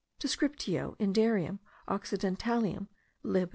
[0.19, 2.87] Descriptio Indiarum Occidentalium,
[3.21, 3.49] lib.